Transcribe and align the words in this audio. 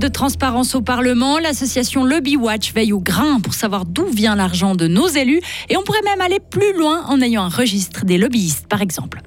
de 0.00 0.08
transparence 0.08 0.74
au 0.74 0.80
Parlement. 0.80 1.38
L'association 1.38 2.04
Lobby 2.04 2.36
Watch 2.36 2.72
veille 2.72 2.92
au 2.92 3.00
grain 3.00 3.38
pour 3.38 3.52
savoir 3.52 3.84
d'où 3.84 4.06
vient 4.06 4.34
l'argent 4.34 4.74
de 4.74 4.88
nos 4.88 5.06
élus. 5.06 5.40
Et 5.68 5.76
on 5.76 5.82
pourrait 5.82 6.02
même 6.02 6.22
aller 6.22 6.40
plus 6.40 6.76
loin 6.76 7.04
en 7.06 7.20
ayant 7.20 7.42
un 7.42 7.48
registre 7.50 8.06
des 8.06 8.16
lobbyistes, 8.16 8.66
par 8.66 8.80
exemple. 8.80 9.20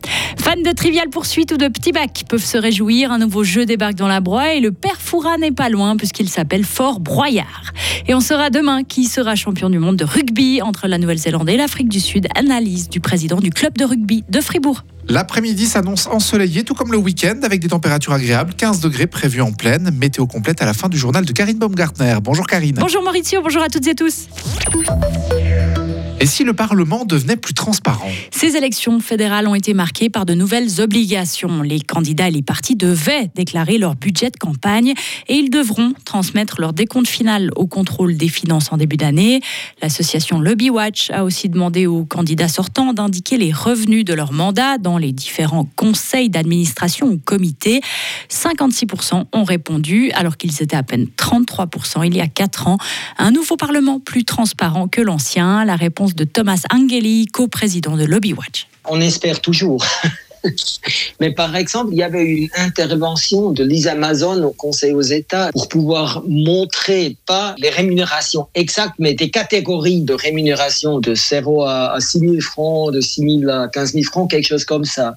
Fans 0.44 0.58
de 0.58 0.74
Trivial 0.74 1.10
Poursuite 1.10 1.54
ou 1.54 1.58
de 1.58 1.70
Petit 1.70 1.94
Bac 1.94 2.26
peuvent 2.28 2.44
se 2.44 2.58
réjouir. 2.58 3.14
Un 3.14 3.18
nouveau 3.18 3.46
jeu 3.46 3.66
débarque 3.66 3.96
dans 3.96 4.10
la 4.10 4.20
broie 4.20 4.56
et 4.56 4.60
le 4.60 4.74
père 4.74 5.00
Foura 5.00 5.38
n'est 5.38 5.54
pas 5.54 5.70
loin 5.70 5.96
puisqu'il 5.96 6.28
s'appelle 6.28 6.66
Fort 6.66 7.00
Broyard. 7.00 7.72
Et 8.10 8.14
on 8.14 8.20
saura 8.20 8.50
demain 8.50 8.84
qui 8.84 9.06
sera 9.06 9.36
champion 9.36 9.70
du 9.70 9.80
monde 9.80 9.96
de 9.96 10.04
rugby 10.04 10.62
entre 10.62 10.90
la 10.90 10.98
Nouvelle-Zélande 10.98 11.50
et 11.50 11.56
l'Afrique 11.56 11.88
du 11.88 12.02
Sud. 12.02 12.28
Analyse 12.36 12.90
du 12.90 13.00
président 13.00 13.38
du 13.38 13.52
club 13.52 13.78
de 13.78 13.86
rugby 13.86 14.26
de 14.28 14.42
Fribourg. 14.42 14.84
L'après-midi 15.08 15.66
s'annonce 15.66 16.08
ensoleillé, 16.08 16.66
tout 16.66 16.74
comme 16.74 16.92
le 16.92 16.98
week-end, 16.98 17.40
avec 17.44 17.62
des 17.62 17.70
températures 17.70 18.12
agréables, 18.12 18.54
15 18.54 18.82
degrés 18.82 19.08
prévus 19.08 19.42
en 19.42 19.54
pleine. 19.54 19.92
Météo 19.98 20.28
complète 20.28 20.62
à 20.62 20.66
la 20.66 20.74
fin 20.74 20.90
du 20.90 20.98
journal 20.98 21.24
de 21.24 21.32
Karine 21.32 21.58
Baumgartner. 21.58 22.18
Bonjour 22.22 22.48
Karine. 22.48 22.76
Bonjour 22.82 23.02
Maurizio, 23.02 23.42
bonjour 23.42 23.64
à 23.64 23.70
toutes 23.70 23.88
et 23.88 23.96
tous. 23.96 24.28
Et 26.24 26.26
si 26.26 26.46
le 26.46 26.54
Parlement 26.54 27.04
devenait 27.04 27.36
plus 27.36 27.54
transparent 27.54 28.08
Ces 28.32 28.56
élections 28.56 29.02
fédérales 29.02 29.46
ont 29.46 29.56
été 29.56 29.74
marquées 29.74 30.10
par 30.10 30.26
de 30.26 30.34
nouvelles 30.34 30.80
obligations. 30.80 31.62
Les 31.64 31.82
candidats 31.82 32.30
et 32.30 32.32
les 32.32 32.42
partis 32.42 32.78
devaient 32.78 33.30
déclarer 33.36 33.78
leur 33.78 33.96
budget 33.96 34.30
de 34.30 34.38
campagne 34.38 34.94
et 35.28 35.34
ils 35.36 35.50
devront 35.50 35.92
transmettre 36.06 36.62
leur 36.62 36.72
décompte 36.72 37.10
final 37.10 37.52
au 37.58 37.68
contrôle 37.68 38.16
des 38.16 38.30
finances 38.30 38.72
en 38.72 38.78
début 38.78 38.96
d'année. 38.96 39.42
L'association 39.82 40.40
Lobby 40.40 40.70
Watch 40.70 41.12
a 41.12 41.26
aussi 41.26 41.50
demandé 41.50 41.88
aux 41.88 42.06
candidats 42.06 42.48
sortants 42.48 42.94
d'indiquer 42.94 43.36
les 43.36 43.52
revenus 43.52 44.06
de 44.06 44.14
leur 44.14 44.32
mandat 44.32 44.78
dans 44.78 44.98
les 44.98 45.12
différents 45.12 45.68
conseils 45.76 46.30
d'administration 46.30 47.08
ou 47.08 47.18
comités. 47.18 47.82
56% 48.30 49.26
ont 49.34 49.44
répondu 49.44 50.10
alors 50.12 50.38
qu'ils 50.38 50.64
étaient 50.64 50.78
à 50.78 50.84
peine 50.84 51.08
33% 51.18 52.06
il 52.06 52.16
y 52.16 52.22
a 52.22 52.28
4 52.28 52.70
ans. 52.70 52.78
Un 53.18 53.32
nouveau 53.32 53.58
Parlement 53.58 54.00
plus 54.00 54.24
transparent 54.24 54.88
que 54.88 55.02
l'ancien. 55.02 55.66
La 55.66 55.76
réponse 55.76 56.13
de 56.16 56.24
Thomas 56.24 56.62
Angeli, 56.72 57.28
co-président 57.28 57.98
de 57.98 58.06
Lobby 58.06 58.34
Watch. 58.34 58.68
On 58.86 59.02
espère 59.02 59.42
toujours. 59.42 59.86
Mais 61.20 61.32
par 61.32 61.56
exemple, 61.56 61.90
il 61.94 61.98
y 61.98 62.04
avait 62.04 62.26
une 62.26 62.50
intervention 62.58 63.52
de 63.52 63.64
Lisa 63.64 63.94
Amazon 63.94 64.44
au 64.44 64.52
Conseil 64.52 64.94
aux 64.94 65.02
États 65.02 65.52
pour 65.54 65.70
pouvoir 65.70 66.24
montrer 66.28 67.16
pas 67.26 67.56
les 67.60 67.70
rémunérations 67.70 68.48
exactes, 68.54 68.96
mais 69.00 69.14
des 69.14 69.30
catégories 69.30 70.02
de 70.02 70.14
rémunération 70.14 71.00
de 71.00 71.16
0 71.16 71.64
à 71.64 71.98
6 72.00 72.20
000 72.20 72.42
francs, 72.42 72.92
de 72.92 73.00
6 73.00 73.40
000 73.42 73.52
à 73.52 73.68
15 73.70 73.94
000 73.94 74.04
francs, 74.04 74.30
quelque 74.30 74.48
chose 74.48 74.66
comme 74.66 74.86
ça. 74.86 75.16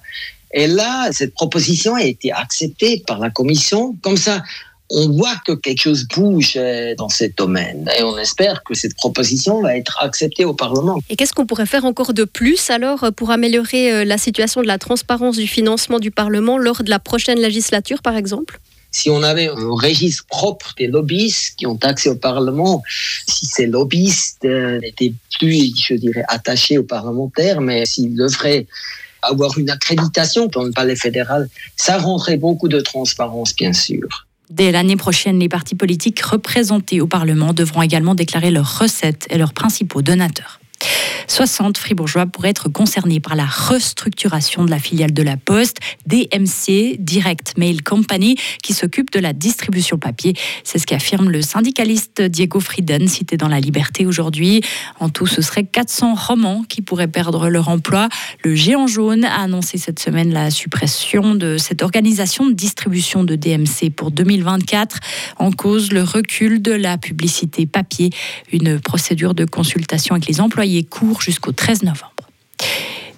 Et 0.53 0.67
là, 0.67 1.09
cette 1.11 1.33
proposition 1.33 1.95
a 1.95 2.03
été 2.03 2.31
acceptée 2.31 3.03
par 3.05 3.19
la 3.19 3.29
Commission. 3.29 3.95
Comme 4.01 4.17
ça, 4.17 4.43
on 4.89 5.09
voit 5.09 5.35
que 5.45 5.53
quelque 5.53 5.81
chose 5.81 6.07
bouge 6.07 6.53
euh, 6.55 6.95
dans 6.95 7.09
ce 7.09 7.25
domaine 7.35 7.89
et 7.97 8.03
on 8.03 8.17
espère 8.17 8.63
que 8.63 8.73
cette 8.73 8.95
proposition 8.95 9.61
va 9.61 9.75
être 9.75 9.97
acceptée 10.01 10.45
au 10.45 10.53
Parlement. 10.53 10.99
Et 11.09 11.15
qu'est-ce 11.15 11.33
qu'on 11.33 11.45
pourrait 11.45 11.65
faire 11.65 11.85
encore 11.85 12.13
de 12.13 12.23
plus 12.23 12.69
alors 12.69 13.11
pour 13.15 13.31
améliorer 13.31 13.91
euh, 13.91 14.05
la 14.05 14.17
situation 14.17 14.61
de 14.61 14.67
la 14.67 14.77
transparence 14.77 15.37
du 15.37 15.47
financement 15.47 15.99
du 15.99 16.11
Parlement 16.11 16.57
lors 16.57 16.83
de 16.83 16.89
la 16.89 16.99
prochaine 16.99 17.39
législature 17.39 18.01
par 18.01 18.15
exemple? 18.15 18.59
Si 18.91 19.09
on 19.09 19.21
avait 19.21 19.47
un 19.47 19.69
registre 19.71 20.25
propre 20.27 20.73
des 20.77 20.87
lobbyistes 20.87 21.55
qui 21.57 21.67
ont 21.67 21.77
accès 21.83 22.09
au 22.09 22.15
Parlement, 22.15 22.81
si 23.27 23.45
ces 23.45 23.67
lobbyistes 23.67 24.45
euh, 24.45 24.79
n'étaient 24.79 25.13
plus, 25.37 25.73
je 25.77 25.93
dirais, 25.95 26.23
attachés 26.29 26.77
aux 26.77 26.83
parlementaires, 26.83 27.59
mais 27.61 27.85
s'ils 27.85 28.15
devraient 28.15 28.65
avoir 29.21 29.57
une 29.57 29.69
accréditation 29.69 30.47
dans 30.47 30.63
le 30.63 30.71
palais 30.71 30.95
fédéral, 30.95 31.49
ça 31.75 31.97
rendrait 31.97 32.37
beaucoup 32.37 32.69
de 32.69 32.79
transparence, 32.79 33.55
bien 33.55 33.73
sûr. 33.73 34.26
Dès 34.49 34.71
l'année 34.71 34.95
prochaine, 34.95 35.39
les 35.39 35.49
partis 35.49 35.75
politiques 35.75 36.21
représentés 36.21 37.01
au 37.01 37.07
Parlement 37.07 37.53
devront 37.53 37.81
également 37.81 38.15
déclarer 38.15 38.49
leurs 38.49 38.79
recettes 38.79 39.27
et 39.29 39.37
leurs 39.37 39.53
principaux 39.53 40.01
donateurs. 40.01 40.59
60 41.27 41.77
fribourgeois 41.77 42.25
pourraient 42.25 42.49
être 42.49 42.69
concernés 42.69 43.19
par 43.19 43.35
la 43.35 43.45
restructuration 43.45 44.65
de 44.65 44.69
la 44.69 44.79
filiale 44.79 45.13
de 45.13 45.23
la 45.23 45.37
Poste, 45.37 45.77
DMC, 46.05 46.97
Direct 46.99 47.57
Mail 47.57 47.83
Company, 47.83 48.37
qui 48.63 48.73
s'occupe 48.73 49.11
de 49.11 49.19
la 49.19 49.33
distribution 49.33 49.97
papier. 49.97 50.33
C'est 50.63 50.79
ce 50.79 50.87
qu'affirme 50.87 51.29
le 51.29 51.41
syndicaliste 51.41 52.21
Diego 52.21 52.59
Frieden, 52.59 53.07
cité 53.07 53.37
dans 53.37 53.47
La 53.47 53.59
Liberté 53.59 54.05
aujourd'hui. 54.05 54.61
En 54.99 55.09
tout, 55.09 55.27
ce 55.27 55.41
serait 55.41 55.63
400 55.63 56.15
romans 56.15 56.63
qui 56.67 56.81
pourraient 56.81 57.07
perdre 57.07 57.49
leur 57.49 57.69
emploi. 57.69 58.09
Le 58.43 58.55
géant 58.55 58.87
jaune 58.87 59.25
a 59.25 59.41
annoncé 59.41 59.77
cette 59.77 59.99
semaine 59.99 60.31
la 60.31 60.51
suppression 60.51 61.35
de 61.35 61.57
cette 61.57 61.81
organisation 61.81 62.45
de 62.45 62.53
distribution 62.53 63.23
de 63.23 63.35
DMC 63.35 63.91
pour 63.95 64.11
2024. 64.11 64.99
En 65.37 65.51
cause, 65.51 65.91
le 65.91 66.03
recul 66.03 66.61
de 66.61 66.71
la 66.71 66.97
publicité 66.97 67.65
papier, 67.65 68.09
une 68.51 68.79
procédure 68.79 69.33
de 69.33 69.45
consultation 69.45 70.15
avec 70.15 70.27
les 70.27 70.41
employés 70.41 70.83
jusqu'au 71.19 71.51
13 71.51 71.83
novembre. 71.83 72.13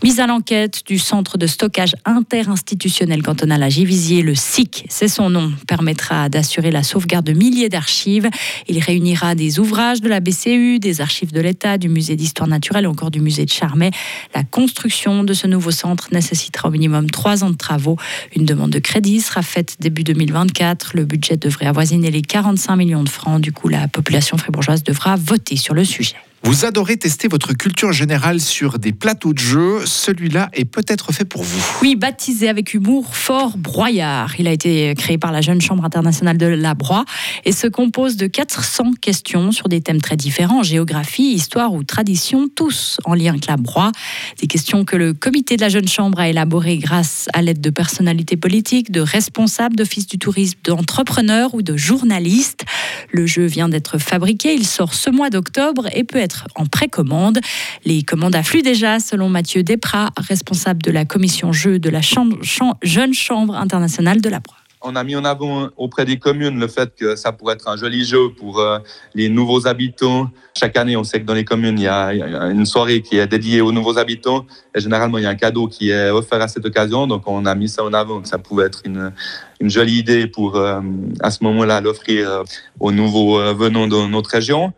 Mise 0.01 0.21
à 0.21 0.27
l'enquête 0.27 0.83
du 0.85 0.97
centre 0.97 1.37
de 1.37 1.45
stockage 1.45 1.93
interinstitutionnel 2.05 3.21
cantonal 3.21 3.61
à 3.61 3.67
Givisier, 3.67 4.21
le 4.21 4.33
SIC, 4.33 4.85
c'est 4.87 5.09
son 5.09 5.29
nom, 5.29 5.51
permettra 5.67 6.29
d'assurer 6.29 6.71
la 6.71 6.83
sauvegarde 6.83 7.25
de 7.25 7.33
milliers 7.33 7.67
d'archives. 7.67 8.29
Il 8.69 8.79
réunira 8.79 9.35
des 9.35 9.59
ouvrages 9.59 9.99
de 9.99 10.07
la 10.07 10.21
BCU, 10.21 10.79
des 10.79 11.01
archives 11.01 11.33
de 11.33 11.41
l'État, 11.41 11.77
du 11.77 11.89
musée 11.89 12.15
d'histoire 12.15 12.47
naturelle 12.47 12.87
ou 12.87 12.91
encore 12.91 13.11
du 13.11 13.19
musée 13.19 13.43
de 13.43 13.51
Charmey. 13.51 13.91
La 14.33 14.43
construction 14.43 15.25
de 15.25 15.33
ce 15.33 15.47
nouveau 15.47 15.71
centre 15.71 16.07
nécessitera 16.13 16.69
au 16.69 16.71
minimum 16.71 17.09
trois 17.09 17.43
ans 17.43 17.49
de 17.49 17.57
travaux. 17.57 17.97
Une 18.37 18.45
demande 18.45 18.71
de 18.71 18.79
crédit 18.79 19.19
sera 19.19 19.41
faite 19.41 19.75
début 19.81 20.05
2024. 20.05 20.91
Le 20.93 21.03
budget 21.03 21.35
devrait 21.35 21.65
avoisiner 21.65 22.09
les 22.09 22.21
45 22.21 22.77
millions 22.77 23.03
de 23.03 23.09
francs. 23.09 23.41
Du 23.41 23.51
coup, 23.51 23.67
la 23.67 23.89
population 23.89 24.37
fribourgeoise 24.37 24.83
devra 24.83 25.17
voter 25.17 25.57
sur 25.57 25.73
le 25.73 25.83
sujet. 25.83 26.15
Vous 26.43 26.63
adorez 26.63 26.95
tester 26.95 27.27
votre 27.27 27.53
culture 27.53 27.91
générale 27.91 28.39
sur 28.39 28.79
des 28.79 28.93
plateaux 28.93 29.33
de 29.33 29.39
jeu. 29.39 29.85
Celui-là 29.85 30.49
est 30.53 30.63
peut-être 30.63 31.11
fait 31.11 31.25
pour 31.25 31.43
vous. 31.43 31.61
Oui, 31.81 31.97
baptisé 31.97 32.47
avec 32.47 32.73
humour 32.73 33.15
Fort 33.15 33.57
Broyard. 33.57 34.39
Il 34.39 34.47
a 34.47 34.51
été 34.51 34.95
créé 34.95 35.17
par 35.17 35.33
la 35.33 35.41
Jeune 35.41 35.59
Chambre 35.59 35.83
internationale 35.83 36.37
de 36.37 36.45
la 36.45 36.75
Broye 36.75 37.03
et 37.43 37.51
se 37.51 37.67
compose 37.67 38.15
de 38.15 38.27
400 38.27 38.93
questions 39.01 39.51
sur 39.51 39.67
des 39.67 39.81
thèmes 39.81 40.01
très 40.01 40.15
différents 40.15 40.63
géographie, 40.63 41.33
histoire 41.33 41.73
ou 41.73 41.83
tradition, 41.83 42.47
tous 42.47 42.99
en 43.03 43.15
lien 43.15 43.31
avec 43.31 43.47
la 43.47 43.57
Broye. 43.57 43.91
Des 44.39 44.47
questions 44.47 44.85
que 44.85 44.95
le 44.95 45.13
comité 45.13 45.57
de 45.57 45.61
la 45.61 45.69
Jeune 45.69 45.87
Chambre 45.87 46.19
a 46.19 46.29
élaborées 46.29 46.77
grâce 46.77 47.27
à 47.33 47.41
l'aide 47.41 47.59
de 47.59 47.69
personnalités 47.69 48.37
politiques, 48.37 48.91
de 48.91 49.01
responsables 49.01 49.75
d'office 49.75 50.07
du 50.07 50.17
tourisme, 50.17 50.57
d'entrepreneurs 50.63 51.53
ou 51.53 51.61
de 51.61 51.75
journalistes. 51.75 52.63
Le 53.11 53.25
jeu 53.25 53.45
vient 53.45 53.67
d'être 53.67 53.97
fabriqué. 53.97 54.53
Il 54.53 54.65
sort 54.65 54.93
ce 54.93 55.09
mois 55.09 55.29
d'octobre 55.29 55.87
et 55.93 56.03
peut 56.03 56.17
être 56.17 56.28
en 56.55 56.65
précommande. 56.65 57.39
Les 57.85 58.03
commandes 58.03 58.35
affluent 58.35 58.63
déjà, 58.63 58.99
selon 58.99 59.29
Mathieu 59.29 59.63
Desprats, 59.63 60.09
responsable 60.17 60.81
de 60.81 60.91
la 60.91 61.05
commission 61.05 61.51
jeux 61.51 61.79
de 61.79 61.89
la 61.89 62.01
Jeune 62.01 63.13
Chambre 63.13 63.55
internationale 63.55 64.21
de 64.21 64.29
la 64.29 64.39
Broye. 64.39 64.59
On 64.81 64.95
a 64.95 65.03
mis 65.03 65.17
en 65.17 65.25
avant 65.25 65.69
auprès 65.75 66.05
des 66.05 66.17
communes 66.17 66.57
le 66.57 66.67
fait 66.69 66.95
que 66.95 67.17
ça 67.17 67.33
pourrait 67.33 67.55
être 67.55 67.67
un 67.67 67.75
joli 67.75 68.05
jeu 68.05 68.29
pour 68.29 68.59
euh, 68.59 68.79
les 69.13 69.27
nouveaux 69.27 69.67
habitants. 69.67 70.29
Chaque 70.57 70.77
année, 70.77 70.95
on 70.95 71.03
sait 71.03 71.19
que 71.19 71.25
dans 71.25 71.33
les 71.33 71.43
communes, 71.43 71.77
il 71.77 71.83
y, 71.83 71.87
a, 71.87 72.13
une 72.13 72.65
soirée 72.65 73.01
qui 73.01 73.17
est 73.17 73.27
dédiée 73.27 73.59
aux 73.59 73.73
nouveaux 73.73 73.97
habitants. 73.97 74.45
Et 74.73 74.79
généralement, 74.79 75.17
il 75.17 75.25
y 75.25 75.27
a 75.27 75.31
un 75.31 75.35
cadeau 75.35 75.67
qui 75.67 75.89
est 75.89 76.09
offert 76.11 76.41
à 76.41 76.47
cette 76.47 76.65
occasion. 76.65 77.07
Donc, 77.07 77.23
on 77.25 77.45
a 77.45 77.55
mis 77.55 77.67
ça 77.67 77.83
en 77.83 77.91
avant. 77.91 78.23
Ça 78.23 78.37
pouvait 78.37 78.67
être 78.67 78.83
une, 78.85 79.11
jolie 79.59 79.97
idée 79.97 80.27
pour, 80.27 80.55
euh, 80.55 80.79
à 81.19 81.29
ce 81.29 81.43
moment-là, 81.43 81.81
l'offrir 81.81 82.29
euh, 82.29 82.43
aux 82.79 82.93
nouveaux 82.93 83.37
venants 83.53 83.87
de 83.87 84.07
notre 84.07 84.29
région. 84.29 84.71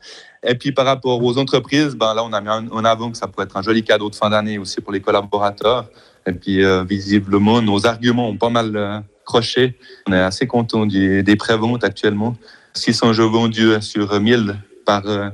Et 0.43 0.55
puis 0.55 0.71
par 0.71 0.85
rapport 0.85 1.23
aux 1.23 1.37
entreprises, 1.37 1.95
ben 1.95 2.13
là 2.13 2.23
on 2.23 2.33
a 2.33 2.41
mis 2.41 2.49
en 2.49 2.83
avant 2.83 3.11
que 3.11 3.17
ça 3.17 3.27
pourrait 3.27 3.45
être 3.45 3.57
un 3.57 3.61
joli 3.61 3.83
cadeau 3.83 4.09
de 4.09 4.15
fin 4.15 4.29
d'année 4.29 4.57
aussi 4.57 4.81
pour 4.81 4.91
les 4.91 5.01
collaborateurs. 5.01 5.89
Et 6.25 6.33
puis 6.33 6.63
euh, 6.63 6.83
visiblement 6.83 7.61
nos 7.61 7.85
arguments 7.85 8.29
ont 8.29 8.37
pas 8.37 8.49
mal 8.49 8.75
euh, 8.75 8.99
croché. 9.25 9.77
On 10.07 10.13
est 10.13 10.19
assez 10.19 10.47
content 10.47 10.85
des, 10.85 11.23
des 11.23 11.35
préventes 11.35 11.83
actuellement. 11.83 12.35
600 12.73 13.13
jeux 13.13 13.25
vendus 13.25 13.81
sur 13.81 14.19
1000 14.19 14.55
par 14.85 15.05
euh, 15.05 15.29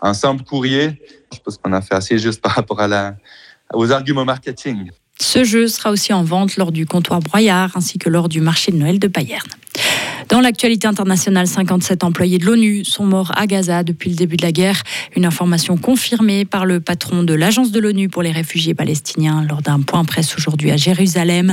un 0.00 0.14
simple 0.14 0.44
courrier. 0.44 1.00
Je 1.32 1.38
pense 1.38 1.56
qu'on 1.56 1.72
a 1.72 1.80
fait 1.80 1.94
assez 1.94 2.18
juste 2.18 2.40
par 2.40 2.52
rapport 2.52 2.80
à 2.80 2.86
la, 2.86 3.16
aux 3.72 3.90
arguments 3.90 4.24
marketing. 4.24 4.90
Ce 5.18 5.44
jeu 5.44 5.68
sera 5.68 5.90
aussi 5.90 6.12
en 6.12 6.24
vente 6.24 6.56
lors 6.56 6.72
du 6.72 6.86
comptoir 6.86 7.20
Broyard 7.20 7.76
ainsi 7.76 7.98
que 7.98 8.08
lors 8.08 8.28
du 8.28 8.40
marché 8.40 8.72
de 8.72 8.76
Noël 8.76 8.98
de 8.98 9.08
Payerne. 9.08 9.48
Dans 10.32 10.40
l'actualité 10.40 10.86
internationale, 10.88 11.46
57 11.46 12.04
employés 12.04 12.38
de 12.38 12.46
l'ONU 12.46 12.86
sont 12.86 13.04
morts 13.04 13.32
à 13.36 13.46
Gaza 13.46 13.84
depuis 13.84 14.08
le 14.08 14.16
début 14.16 14.38
de 14.38 14.42
la 14.42 14.50
guerre. 14.50 14.82
Une 15.14 15.26
information 15.26 15.76
confirmée 15.76 16.46
par 16.46 16.64
le 16.64 16.80
patron 16.80 17.22
de 17.22 17.34
l'Agence 17.34 17.70
de 17.70 17.78
l'ONU 17.78 18.08
pour 18.08 18.22
les 18.22 18.30
réfugiés 18.30 18.72
palestiniens 18.72 19.44
lors 19.46 19.60
d'un 19.60 19.82
point 19.82 20.06
presse 20.06 20.34
aujourd'hui 20.38 20.70
à 20.70 20.78
Jérusalem. 20.78 21.52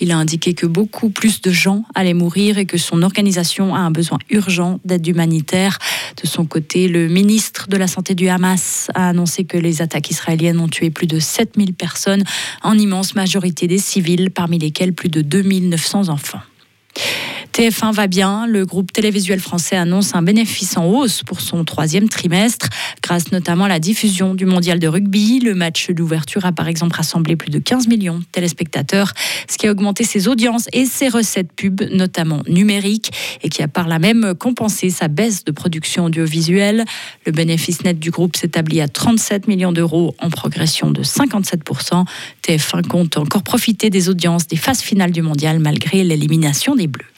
Il 0.00 0.12
a 0.12 0.18
indiqué 0.18 0.52
que 0.52 0.66
beaucoup 0.66 1.08
plus 1.08 1.40
de 1.40 1.50
gens 1.50 1.84
allaient 1.94 2.12
mourir 2.12 2.58
et 2.58 2.66
que 2.66 2.76
son 2.76 3.02
organisation 3.02 3.74
a 3.74 3.78
un 3.78 3.90
besoin 3.90 4.18
urgent 4.28 4.78
d'aide 4.84 5.06
humanitaire. 5.06 5.78
De 6.22 6.28
son 6.28 6.44
côté, 6.44 6.86
le 6.86 7.08
ministre 7.08 7.66
de 7.68 7.78
la 7.78 7.86
Santé 7.86 8.14
du 8.14 8.28
Hamas 8.28 8.90
a 8.94 9.08
annoncé 9.08 9.44
que 9.44 9.56
les 9.56 9.80
attaques 9.80 10.10
israéliennes 10.10 10.60
ont 10.60 10.68
tué 10.68 10.90
plus 10.90 11.06
de 11.06 11.18
7000 11.18 11.72
personnes, 11.72 12.24
en 12.62 12.76
immense 12.76 13.14
majorité 13.14 13.66
des 13.68 13.78
civils, 13.78 14.30
parmi 14.30 14.58
lesquels 14.58 14.92
plus 14.92 15.08
de 15.08 15.22
2900 15.22 16.10
enfants. 16.10 16.42
TF1 17.58 17.92
va 17.92 18.06
bien. 18.06 18.46
Le 18.46 18.64
groupe 18.64 18.92
télévisuel 18.92 19.40
français 19.40 19.74
annonce 19.74 20.14
un 20.14 20.22
bénéfice 20.22 20.76
en 20.76 20.86
hausse 20.86 21.24
pour 21.24 21.40
son 21.40 21.64
troisième 21.64 22.08
trimestre, 22.08 22.68
grâce 23.02 23.32
notamment 23.32 23.64
à 23.64 23.68
la 23.68 23.80
diffusion 23.80 24.36
du 24.36 24.46
mondial 24.46 24.78
de 24.78 24.86
rugby. 24.86 25.40
Le 25.40 25.56
match 25.56 25.90
d'ouverture 25.90 26.46
a 26.46 26.52
par 26.52 26.68
exemple 26.68 26.94
rassemblé 26.94 27.34
plus 27.34 27.50
de 27.50 27.58
15 27.58 27.88
millions 27.88 28.20
de 28.20 28.24
téléspectateurs, 28.30 29.12
ce 29.50 29.58
qui 29.58 29.66
a 29.66 29.72
augmenté 29.72 30.04
ses 30.04 30.28
audiences 30.28 30.68
et 30.72 30.86
ses 30.86 31.08
recettes 31.08 31.50
pub, 31.50 31.82
notamment 31.90 32.44
numériques, 32.46 33.10
et 33.42 33.48
qui 33.48 33.60
a 33.64 33.66
par 33.66 33.88
là 33.88 33.98
même 33.98 34.34
compensé 34.38 34.90
sa 34.90 35.08
baisse 35.08 35.42
de 35.42 35.50
production 35.50 36.04
audiovisuelle. 36.04 36.84
Le 37.26 37.32
bénéfice 37.32 37.82
net 37.82 37.98
du 37.98 38.12
groupe 38.12 38.36
s'établit 38.36 38.80
à 38.80 38.86
37 38.86 39.48
millions 39.48 39.72
d'euros 39.72 40.14
en 40.20 40.30
progression 40.30 40.92
de 40.92 41.02
57%. 41.02 42.04
TF1 42.46 42.86
compte 42.86 43.16
encore 43.16 43.42
profiter 43.42 43.90
des 43.90 44.08
audiences 44.08 44.46
des 44.46 44.54
phases 44.54 44.80
finales 44.80 45.10
du 45.10 45.22
mondial 45.22 45.58
malgré 45.58 46.04
l'élimination 46.04 46.76
des 46.76 46.86
Bleus. 46.86 47.17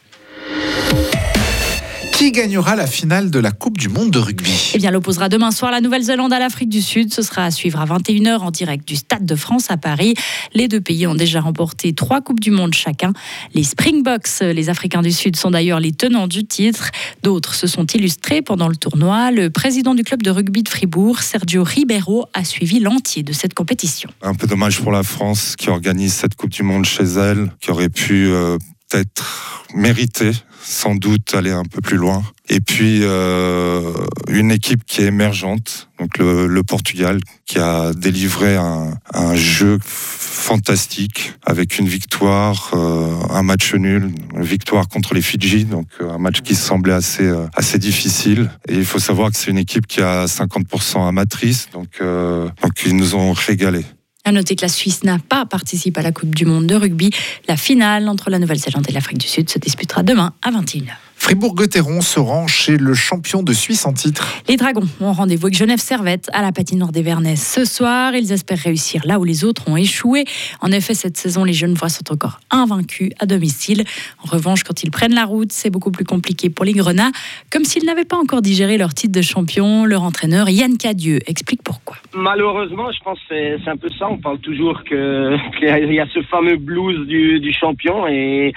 Qui 2.20 2.32
gagnera 2.32 2.76
la 2.76 2.86
finale 2.86 3.30
de 3.30 3.38
la 3.38 3.50
Coupe 3.50 3.78
du 3.78 3.88
Monde 3.88 4.10
de 4.10 4.18
rugby? 4.18 4.72
Eh 4.74 4.78
bien, 4.78 4.90
l'opposera 4.90 5.30
demain 5.30 5.50
soir 5.50 5.70
la 5.70 5.80
Nouvelle-Zélande 5.80 6.34
à 6.34 6.38
l'Afrique 6.38 6.68
du 6.68 6.82
Sud. 6.82 7.14
Ce 7.14 7.22
sera 7.22 7.46
à 7.46 7.50
suivre 7.50 7.80
à 7.80 7.86
21h 7.86 8.40
en 8.40 8.50
direct 8.50 8.86
du 8.86 8.96
Stade 8.96 9.24
de 9.24 9.34
France 9.34 9.70
à 9.70 9.78
Paris. 9.78 10.12
Les 10.52 10.68
deux 10.68 10.82
pays 10.82 11.06
ont 11.06 11.14
déjà 11.14 11.40
remporté 11.40 11.94
trois 11.94 12.20
Coupes 12.20 12.38
du 12.38 12.50
Monde 12.50 12.74
chacun. 12.74 13.14
Les 13.54 13.64
Springboks, 13.64 14.40
les 14.42 14.68
Africains 14.68 15.00
du 15.00 15.12
Sud, 15.12 15.34
sont 15.34 15.50
d'ailleurs 15.50 15.80
les 15.80 15.92
tenants 15.92 16.26
du 16.26 16.44
titre. 16.44 16.90
D'autres 17.22 17.54
se 17.54 17.66
sont 17.66 17.86
illustrés 17.86 18.42
pendant 18.42 18.68
le 18.68 18.76
tournoi. 18.76 19.30
Le 19.30 19.48
président 19.48 19.94
du 19.94 20.04
club 20.04 20.22
de 20.22 20.30
rugby 20.30 20.62
de 20.62 20.68
Fribourg, 20.68 21.20
Sergio 21.20 21.64
Ribeiro, 21.64 22.26
a 22.34 22.44
suivi 22.44 22.80
l'entier 22.80 23.22
de 23.22 23.32
cette 23.32 23.54
compétition. 23.54 24.10
Un 24.20 24.34
peu 24.34 24.46
dommage 24.46 24.78
pour 24.82 24.92
la 24.92 25.04
France 25.04 25.56
qui 25.56 25.70
organise 25.70 26.12
cette 26.12 26.34
Coupe 26.34 26.50
du 26.50 26.64
Monde 26.64 26.84
chez 26.84 27.04
elle, 27.04 27.50
qui 27.62 27.70
aurait 27.70 27.88
pu 27.88 28.26
euh, 28.26 28.58
peut-être 28.90 29.64
mériter 29.74 30.32
sans 30.62 30.94
doute 30.94 31.34
aller 31.34 31.50
un 31.50 31.64
peu 31.64 31.80
plus 31.80 31.96
loin. 31.96 32.22
Et 32.48 32.60
puis 32.60 33.00
euh, 33.02 33.92
une 34.28 34.50
équipe 34.50 34.84
qui 34.84 35.02
est 35.02 35.06
émergente, 35.06 35.88
donc 35.98 36.18
le, 36.18 36.62
Portugal, 36.62 37.20
qui 37.46 37.58
a 37.58 37.92
délivré 37.92 38.56
un, 38.56 39.34
jeu 39.34 39.78
fantastique 39.82 41.34
avec 41.44 41.78
une 41.78 41.88
victoire, 41.88 42.70
euh, 42.74 43.14
un 43.30 43.42
match 43.42 43.74
nul, 43.74 44.12
victoire 44.34 44.88
contre 44.88 45.14
les 45.14 45.22
Fidji, 45.22 45.64
donc 45.64 45.86
euh, 46.00 46.10
un 46.10 46.18
match 46.18 46.40
qui 46.40 46.54
semblait 46.54 46.92
assez 46.92 47.30
assez 47.54 47.78
difficile. 47.78 48.50
Et 48.68 48.74
il 48.74 48.84
faut 48.84 48.98
savoir 48.98 49.30
que 49.30 49.36
c'est 49.36 49.50
une 49.50 49.58
équipe 49.58 49.86
qui 49.86 50.00
a 50.00 50.26
50% 50.26 51.06
amatrice, 51.06 51.68
donc 51.72 52.00
donc 52.00 52.82
ils 52.84 52.96
nous 52.96 53.14
ont 53.14 53.32
régalé. 53.32 53.84
À 54.24 54.32
noter 54.32 54.54
que 54.54 54.62
la 54.62 54.68
Suisse 54.68 55.02
n'a 55.02 55.18
pas 55.18 55.46
participé 55.46 56.00
à 56.00 56.02
la 56.02 56.12
Coupe 56.12 56.34
du 56.34 56.44
Monde 56.44 56.66
de 56.66 56.74
rugby. 56.74 57.10
La 57.48 57.56
finale 57.56 58.08
entre 58.08 58.30
la 58.30 58.38
Nouvelle-Zélande 58.38 58.86
et 58.88 58.92
l'Afrique 58.92 59.18
du 59.18 59.26
Sud 59.26 59.48
se 59.48 59.58
disputera 59.58 60.02
demain 60.02 60.34
à 60.42 60.50
21h. 60.50 61.09
Fribourg-Gotteron 61.20 62.00
se 62.00 62.18
rend 62.18 62.46
chez 62.46 62.78
le 62.78 62.94
champion 62.94 63.42
de 63.42 63.52
Suisse 63.52 63.84
en 63.84 63.92
titre. 63.92 64.26
Les 64.48 64.56
Dragons 64.56 64.88
ont 65.02 65.12
rendez-vous 65.12 65.46
avec 65.46 65.56
Genève 65.56 65.78
Servette 65.78 66.30
à 66.32 66.40
la 66.40 66.50
patinoire 66.50 66.92
des 66.92 67.02
Vernets 67.02 67.36
ce 67.36 67.66
soir. 67.66 68.14
Ils 68.14 68.32
espèrent 68.32 68.58
réussir 68.58 69.02
là 69.04 69.20
où 69.20 69.24
les 69.24 69.44
autres 69.44 69.68
ont 69.68 69.76
échoué. 69.76 70.24
En 70.62 70.72
effet, 70.72 70.94
cette 70.94 71.18
saison, 71.18 71.44
les 71.44 71.52
Genevois 71.52 71.90
sont 71.90 72.10
encore 72.10 72.40
invaincus 72.50 73.10
à 73.20 73.26
domicile. 73.26 73.84
En 74.24 74.30
revanche, 74.34 74.64
quand 74.64 74.82
ils 74.82 74.90
prennent 74.90 75.14
la 75.14 75.26
route, 75.26 75.52
c'est 75.52 75.68
beaucoup 75.68 75.90
plus 75.90 76.06
compliqué 76.06 76.48
pour 76.48 76.64
les 76.64 76.72
Grenats. 76.72 77.12
Comme 77.52 77.64
s'ils 77.64 77.84
n'avaient 77.84 78.06
pas 78.06 78.16
encore 78.16 78.40
digéré 78.40 78.78
leur 78.78 78.94
titre 78.94 79.12
de 79.12 79.22
champion, 79.22 79.84
leur 79.84 80.02
entraîneur 80.02 80.48
Yann 80.48 80.78
Cadieux 80.78 81.18
explique 81.26 81.62
pourquoi. 81.62 81.98
Malheureusement, 82.14 82.90
je 82.92 82.98
pense 83.04 83.18
que 83.28 83.58
c'est 83.62 83.70
un 83.70 83.76
peu 83.76 83.90
ça. 83.98 84.08
On 84.08 84.16
parle 84.16 84.38
toujours 84.38 84.82
qu'il 84.88 85.68
y 85.68 86.00
a 86.00 86.06
ce 86.14 86.22
fameux 86.22 86.56
blues 86.56 87.06
du, 87.06 87.40
du 87.40 87.52
champion 87.52 88.08
et 88.08 88.54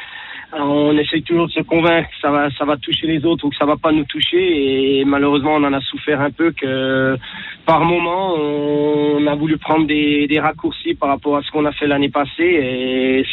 on 0.59 0.97
essaye 0.97 1.23
toujours 1.23 1.47
de 1.47 1.51
se 1.51 1.61
convaincre 1.61 2.09
que 2.09 2.15
ça 2.21 2.31
va, 2.31 2.49
ça 2.57 2.65
va 2.65 2.77
toucher 2.77 3.07
les 3.07 3.25
autres 3.25 3.45
ou 3.45 3.49
que 3.49 3.55
ça 3.55 3.65
va 3.65 3.77
pas 3.77 3.91
nous 3.91 4.05
toucher. 4.05 4.99
Et 4.99 5.05
malheureusement, 5.05 5.55
on 5.55 5.63
en 5.63 5.73
a 5.73 5.81
souffert 5.81 6.21
un 6.21 6.31
peu 6.31 6.51
que 6.51 7.17
par 7.65 7.85
moment, 7.85 8.35
on 8.35 9.25
a 9.25 9.35
voulu 9.35 9.57
prendre 9.57 9.87
des, 9.87 10.27
des 10.27 10.39
raccourcis 10.39 10.93
par 10.95 11.09
rapport 11.09 11.37
à 11.37 11.41
ce 11.41 11.51
qu'on 11.51 11.65
a 11.65 11.71
fait 11.71 11.87
l'année 11.87 12.09
passée. 12.09 12.43
Et 12.43 13.25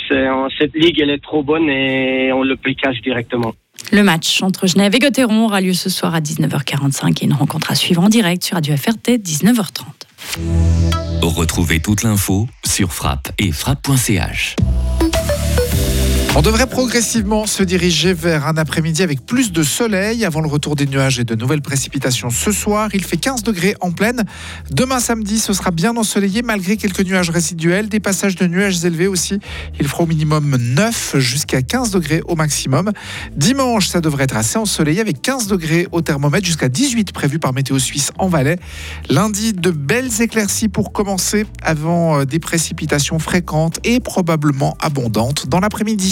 cette 0.58 0.74
ligue, 0.74 1.00
elle 1.00 1.10
est 1.10 1.22
trop 1.22 1.42
bonne 1.42 1.68
et 1.68 2.32
on 2.32 2.42
le 2.42 2.56
paye 2.56 2.76
cash 2.76 3.00
directement. 3.02 3.52
Le 3.92 4.02
match 4.02 4.42
entre 4.42 4.66
Genève 4.66 4.94
et 4.94 4.98
Gotteron 4.98 5.46
aura 5.46 5.60
lieu 5.60 5.72
ce 5.72 5.90
soir 5.90 6.14
à 6.14 6.20
19h45 6.20 7.22
et 7.22 7.24
une 7.24 7.32
rencontre 7.32 7.72
à 7.72 7.74
suivre 7.74 8.02
en 8.02 8.08
direct 8.08 8.44
sur 8.44 8.54
Radio 8.54 8.76
FRT 8.76 9.18
19h30. 9.18 9.82
Retrouvez 11.22 11.80
toute 11.80 12.02
l'info 12.02 12.46
sur 12.64 12.92
frappe 12.92 13.28
et 13.38 13.52
frappe.ch. 13.52 14.56
On 16.36 16.42
devrait 16.42 16.68
progressivement 16.68 17.44
se 17.44 17.64
diriger 17.64 18.14
vers 18.14 18.46
un 18.46 18.56
après-midi 18.56 19.02
avec 19.02 19.26
plus 19.26 19.50
de 19.50 19.64
soleil 19.64 20.24
avant 20.24 20.40
le 20.40 20.46
retour 20.46 20.76
des 20.76 20.86
nuages 20.86 21.18
et 21.18 21.24
de 21.24 21.34
nouvelles 21.34 21.60
précipitations 21.60 22.30
ce 22.30 22.52
soir. 22.52 22.88
Il 22.94 23.04
fait 23.04 23.16
15 23.16 23.42
degrés 23.42 23.74
en 23.80 23.90
pleine. 23.90 24.22
Demain 24.70 25.00
samedi, 25.00 25.40
ce 25.40 25.52
sera 25.52 25.72
bien 25.72 25.96
ensoleillé 25.96 26.42
malgré 26.42 26.76
quelques 26.76 27.00
nuages 27.00 27.30
résiduels, 27.30 27.88
des 27.88 27.98
passages 27.98 28.36
de 28.36 28.46
nuages 28.46 28.84
élevés 28.84 29.08
aussi. 29.08 29.40
Il 29.80 29.88
fera 29.88 30.04
au 30.04 30.06
minimum 30.06 30.56
9 30.56 31.18
jusqu'à 31.18 31.62
15 31.62 31.90
degrés 31.90 32.22
au 32.28 32.36
maximum. 32.36 32.92
Dimanche, 33.36 33.88
ça 33.88 34.00
devrait 34.00 34.24
être 34.24 34.36
assez 34.36 34.56
ensoleillé 34.56 35.00
avec 35.00 35.20
15 35.20 35.48
degrés 35.48 35.88
au 35.90 36.00
thermomètre 36.00 36.46
jusqu'à 36.46 36.68
18 36.68 37.12
prévus 37.12 37.40
par 37.40 37.52
Météo 37.52 37.80
Suisse 37.80 38.12
en 38.18 38.28
Valais. 38.28 38.60
Lundi, 39.08 39.52
de 39.52 39.72
belles 39.72 40.22
éclaircies 40.22 40.68
pour 40.68 40.92
commencer 40.92 41.44
avant 41.60 42.24
des 42.24 42.38
précipitations 42.38 43.18
fréquentes 43.18 43.80
et 43.82 43.98
probablement 43.98 44.76
abondantes 44.80 45.48
dans 45.48 45.58
l'après-midi. 45.58 46.08